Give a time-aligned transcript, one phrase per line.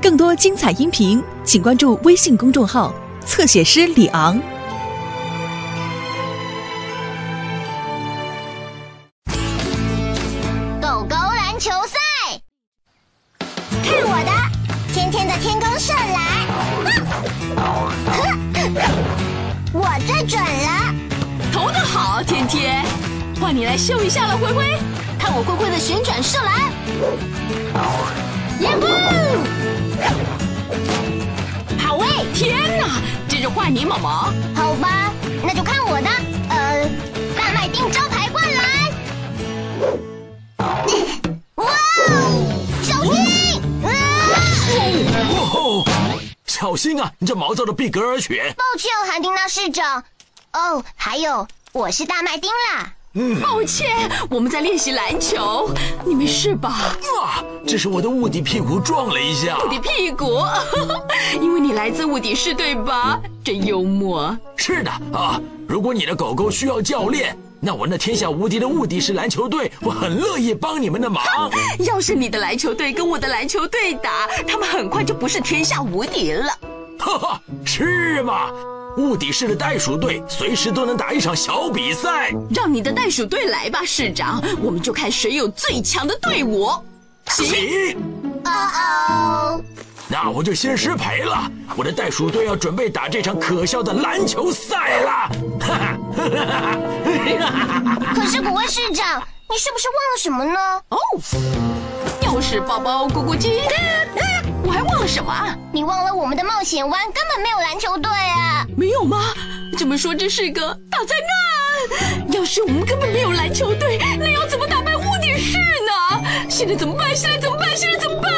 [0.00, 2.92] 更多精彩音频，请关注微信公众号
[3.24, 4.36] “侧写师李昂”。
[10.80, 11.98] 狗狗篮球赛，
[13.84, 14.32] 看我的！
[14.92, 16.46] 天天的天空射来，
[19.72, 20.94] 我最准了！
[21.52, 22.84] 投的好，天天，
[23.40, 24.76] 换你来秀一下了，灰灰。
[25.18, 26.72] 看我灰灰的旋转射篮，
[28.62, 28.86] 耶呼！
[31.78, 32.06] 好喂！
[32.32, 34.32] 天哪，这是换你毛毛。
[34.54, 36.08] 好吧，那就看我的，
[36.48, 36.88] 呃，
[37.36, 38.62] 大麦丁招牌灌篮。
[41.56, 42.54] 哇哦！
[42.82, 43.60] 小心！
[43.82, 43.90] 啊！
[45.52, 45.84] 哦，
[46.46, 47.10] 小心啊！
[47.18, 48.54] 你这毛躁的毕格尔犬。
[48.56, 50.04] 抱歉，韩丁娜市长。
[50.52, 52.92] 哦，还有，我是大麦丁啦。
[53.42, 55.68] 抱歉，我们在练习篮球，
[56.04, 56.96] 你没事吧？
[57.22, 59.58] 啊，这是我的雾底屁股撞了一下。
[59.58, 60.38] 雾底屁股，
[61.40, 63.20] 因为你来自雾底市，对吧？
[63.44, 64.34] 真幽默。
[64.56, 65.38] 是的啊，
[65.68, 71.22] 如果你的狗狗需要教练，那我那天下无敌的雾底市篮球队，我很乐意帮你们的忙。
[71.84, 76.48] 要是你的篮球队跟我的篮球队打，他们很快就不是天下无敌了。
[76.98, 78.48] 哈哈，是吗？
[78.96, 82.30] 雾底市的袋鼠队随时都能打一场小比赛。
[82.54, 86.70] 让你的袋鼠队来吧，市长，我们就看谁有最强的队伍。
[87.26, 87.96] 行，
[88.44, 89.60] 哦哦，
[90.08, 91.50] 那我就先失陪了。
[91.76, 95.10] 我的袋鼠队要准备打这场可笑的篮球赛了。
[95.60, 96.76] 哈哈，
[98.14, 100.58] 可是古威市长，你是不是忘了什么呢？
[100.90, 100.98] 哦，
[102.26, 103.62] 又是宝宝咕咕鸡，
[104.64, 105.56] 我还忘了什么啊？
[105.72, 108.64] 你忘了我们的冒险湾根本没有篮球队啊！
[108.76, 109.34] 没有吗？
[109.78, 112.32] 这么说这是个大灾难。
[112.32, 116.24] 要是我们根本没有篮球队，那要怎么打败屋顶市呢？
[116.48, 117.14] 现在怎么办？
[117.14, 117.76] 现在怎么办？
[117.76, 118.30] 现在怎么办？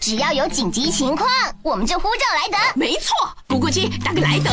[0.00, 1.28] 只要有紧急情况，
[1.62, 2.56] 我们就呼叫莱德。
[2.74, 3.14] 没错，
[3.48, 4.50] 咕咕鸡打给莱德。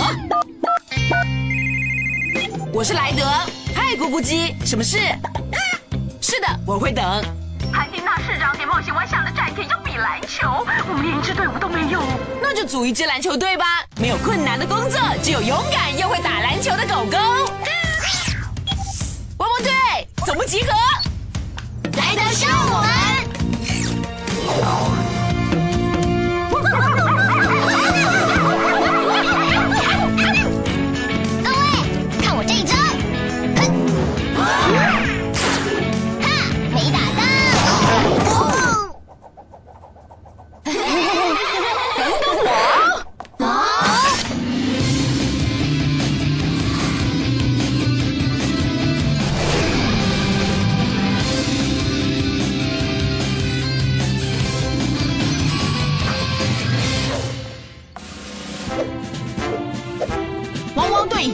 [2.74, 3.24] 我是莱德，
[3.75, 4.97] 嗨，咕咕鸡，什么事？
[6.19, 7.03] 是的，我会等。
[7.72, 9.32] 韩丁娜市长给冒险湾下的战帖要
[9.94, 12.02] 比篮球，我们连一支队伍都没有。
[12.42, 13.64] 那就组一支篮球队吧。
[14.02, 17.16] 没有困难的工作，只有勇敢又会打篮球的狗狗。
[19.38, 19.72] 汪汪队，
[20.26, 20.72] 总部集合。
[21.96, 22.81] 莱德上我
[24.98, 25.03] 们。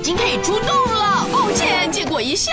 [0.09, 1.28] 经可以出动了。
[1.31, 2.52] 抱歉，借过一下。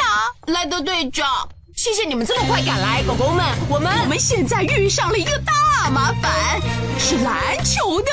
[0.48, 1.26] 莱德队长，
[1.74, 6.60] 谢谢你们这么快赶来，狗狗们，我们我们现在遇上了一个大麻烦，
[6.98, 8.12] 是篮球的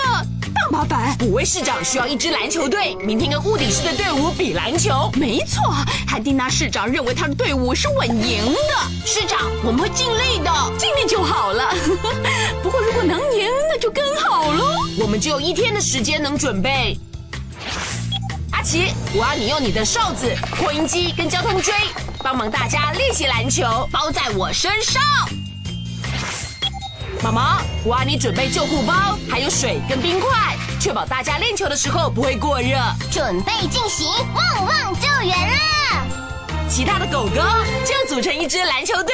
[0.56, 1.18] 大麻烦。
[1.24, 5.12] 五位市长需要一支篮球队，明天跟屋顶市的队伍比篮球。
[5.16, 5.76] 没错，
[6.08, 9.06] 汉蒂娜市长认为他的队伍是稳赢的。
[9.06, 11.70] 市长，我们会尽力的，尽力就好了。
[12.64, 14.78] 不过如果能赢，那就更好喽。
[15.02, 16.98] 我们只有一天的时间能准备。
[18.64, 21.74] 阿奇，我要你用你的哨子、扩音机跟交通锥，
[22.20, 25.04] 帮忙大家练习篮球，包在我身上。
[27.22, 32.78] 毛毛，我要你准备救护包，还有水跟冰块，确保大家练球的时候不会过热。
[33.12, 36.06] 准备进行旺旺救援啦！
[36.70, 37.42] 其他的狗狗
[37.84, 39.14] 就组成一支篮球队。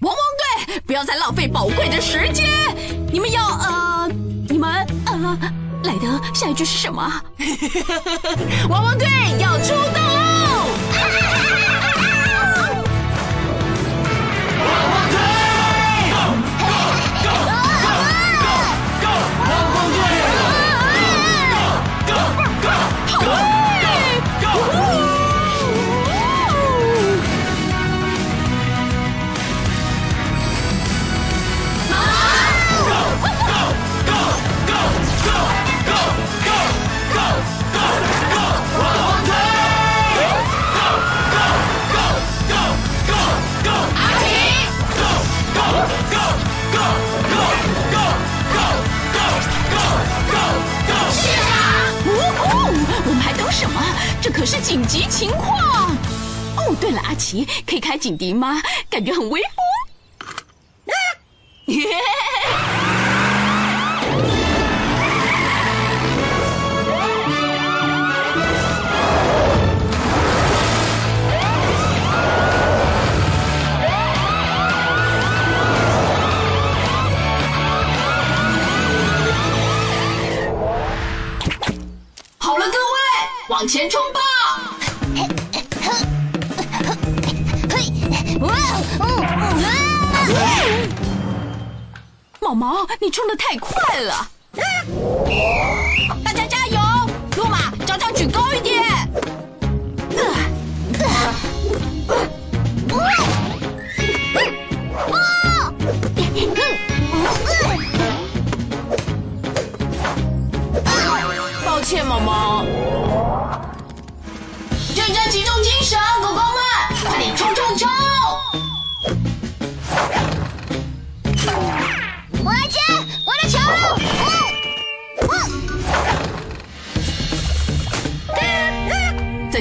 [0.00, 2.46] 汪汪队，不要再浪费宝贵的时间。
[3.10, 4.10] 你们要呃，
[4.50, 5.38] 你们呃，
[5.88, 7.10] 莱德，下一句是什么？
[8.68, 9.06] 汪汪队
[9.40, 10.27] 要出动了！
[54.38, 55.90] 可是紧急情况！
[56.56, 58.62] 哦，对了，阿奇，可以开警笛吗？
[58.88, 59.50] 感觉很威风。
[82.38, 82.78] 好了，各位，
[83.48, 84.00] 往前冲！
[92.40, 94.28] 毛毛，你冲的太快了！
[96.24, 96.77] 大家加油！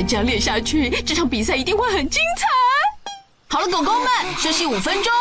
[0.08, 2.48] 这样练下去，这场比赛一定会很精彩。
[3.50, 5.12] 好了，狗狗们，休息五分钟。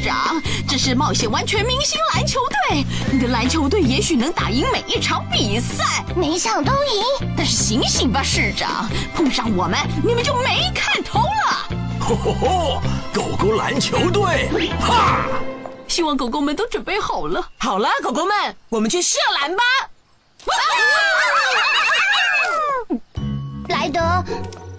[0.06, 2.38] 长，这是冒险湾全明星篮球
[2.70, 2.84] 队。
[3.12, 11.68] 你的篮球队也许能打赢每一场比赛，每一场都赢，但是醒醒吧，市长，碰上我们，你们就没看头了。
[12.00, 12.82] 吼吼吼！
[13.12, 14.48] 狗狗篮球队，
[14.80, 15.26] 哈！
[15.88, 17.48] 希望狗狗们都准备好了。
[17.58, 19.62] 好了，狗狗们，我们去射篮吧。
[23.68, 24.00] 莱德，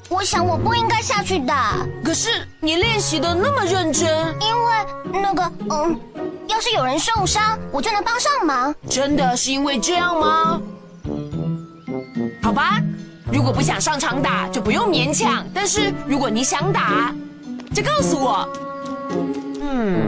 [0.10, 2.30] 我想我不应该下去打，可是
[2.62, 6.00] 你练习的那么认真，因为那个，嗯，
[6.48, 8.74] 要是有人受伤，我就能帮上忙。
[8.90, 10.62] 真的是因为这样吗？
[12.42, 12.82] 好吧，
[13.32, 15.46] 如果不想上场打，就不用勉强。
[15.54, 17.14] 但是如果你想打，
[17.76, 18.50] 就告诉我。
[19.60, 20.08] 嗯，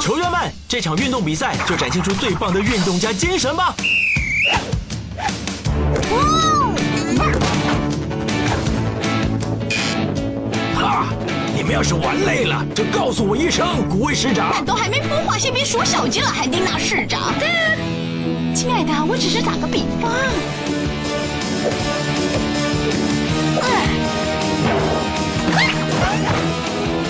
[0.00, 3.74] 球员们，这场运动比赛就展现出最棒的运动家精神吧！
[10.74, 11.06] 哈！
[11.54, 14.64] 你们要是玩累了，就告诉我一声，古威师长但。
[14.64, 17.34] 都还没孵化，先别数小鸡了，海丁娜市长。
[18.54, 20.10] 亲爱的，我只是打个比方。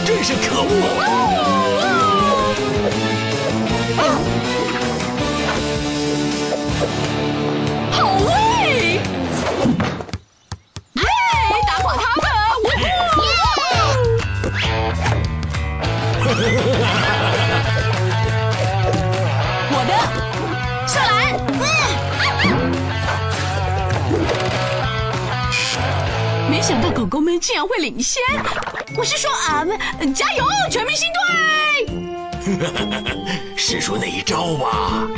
[0.05, 1.22] 真是可恶！
[20.93, 21.41] 的射篮！
[26.51, 28.23] 没想到狗狗们竟然会领先！
[28.97, 29.79] 我是说俺们，
[30.15, 31.87] 加油，全明星队！
[33.57, 35.09] 使出那一招吧！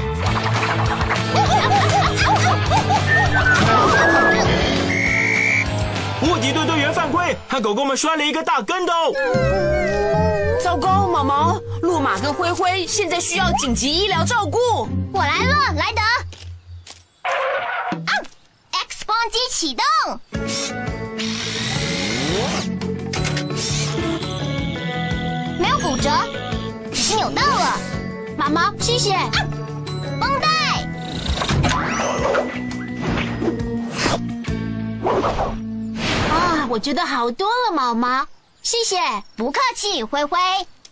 [6.29, 8.93] 卧底队队员犯规，和狗狗们摔了一个大跟头。
[10.63, 14.59] 糟糕，毛毛、路马跟灰灰现在需要紧急医疗照顾。
[15.13, 16.01] 我来了，莱德。
[18.07, 18.13] 啊
[18.89, 19.85] ！X 光机启动。
[25.59, 26.11] 没有骨折，
[26.93, 27.79] 只是扭到了。
[28.37, 29.13] 毛毛，谢谢。
[29.13, 29.31] 啊！
[30.21, 30.54] 绷带。
[36.75, 38.27] 我觉得好多了，毛毛。
[38.61, 38.97] 谢谢，
[39.37, 40.37] 不客气，灰灰。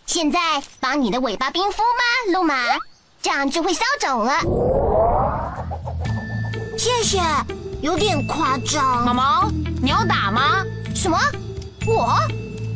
[0.05, 0.39] 现在
[0.79, 2.55] 把你的尾巴冰敷吗，路马？
[3.21, 4.39] 这样就会消肿了。
[6.77, 7.19] 谢谢，
[7.81, 9.03] 有点夸张。
[9.03, 10.63] 毛毛，你要打吗？
[10.95, 11.19] 什么？
[11.85, 12.17] 我？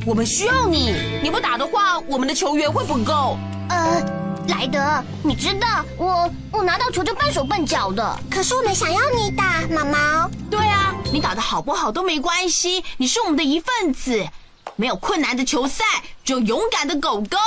[0.06, 3.38] 我们需要你，你不打的话，我们的球员会不够。
[3.70, 4.04] 呃，
[4.48, 8.20] 莱德，你知道我我拿到球就笨手笨脚的。
[8.30, 10.30] 可是我们想要你打，毛毛。
[10.50, 14.26] 对啊，你打的好不好都没关系，你是我们的一份子。
[14.76, 15.84] 没有困难的球赛，
[16.24, 17.38] 只有勇敢的狗狗。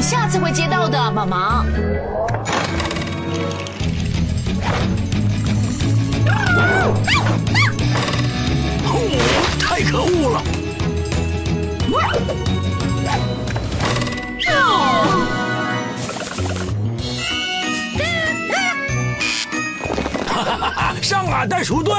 [0.00, 1.62] 你下次会接到的，毛毛。
[8.86, 8.96] 哦，
[9.60, 10.42] 太可恶了！
[20.26, 20.94] 哈哈哈哈！
[21.02, 21.92] 上啊， 袋鼠队！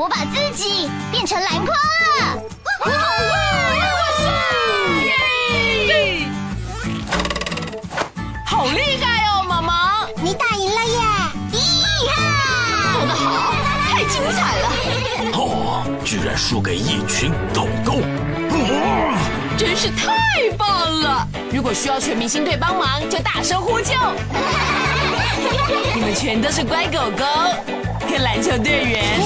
[0.00, 1.74] 我把自己变成篮筐了。
[2.86, 3.36] 哇哇哇
[5.04, 6.24] 耶！
[8.46, 10.98] 好厉害哦，毛毛，你打赢了耶！
[11.52, 11.58] 厉
[12.08, 12.16] 害！
[12.94, 13.52] 做得好，
[13.90, 14.70] 太精彩了。
[15.34, 18.00] 哦，居然输给一群狗狗。
[19.58, 21.28] 真是太棒了！
[21.52, 23.92] 如果需要全明星队帮忙，就大声呼救。
[25.94, 27.26] 你们全都是乖狗狗，
[28.10, 29.20] 跟篮球队员。